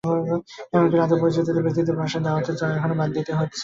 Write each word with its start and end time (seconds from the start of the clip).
এমনকি 0.73 0.95
রাতে 0.97 1.15
পরিচিত 1.21 1.47
ব্যক্তিদের 1.57 1.95
বাসায় 1.99 2.23
দাওয়াতে 2.25 2.51
যাওয়াও 2.59 2.77
এখন 2.77 2.91
বাদ 2.99 3.09
দিতে 3.15 3.31
হচ্ছে। 3.39 3.59